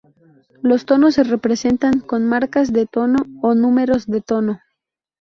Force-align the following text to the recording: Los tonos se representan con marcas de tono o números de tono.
Los 0.63 0.87
tonos 0.87 1.13
se 1.13 1.23
representan 1.23 1.99
con 1.99 2.25
marcas 2.25 2.73
de 2.73 2.87
tono 2.87 3.19
o 3.43 3.53
números 3.53 4.07
de 4.07 4.21
tono. 4.21 4.59